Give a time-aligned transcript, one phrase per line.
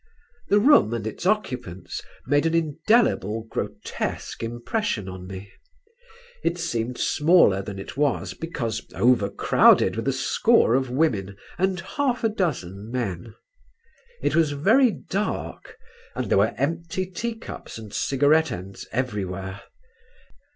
[0.49, 5.51] The room and its occupants made an indelible grotesque impression on me.
[6.43, 12.23] It seemed smaller than it was because overcrowded with a score of women and half
[12.23, 13.35] a dozen men.
[14.23, 15.77] It was very dark
[16.15, 19.61] and there were empty tea cups and cigarette ends everywhere.